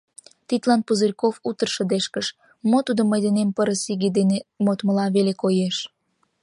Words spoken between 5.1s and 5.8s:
веле коеш!»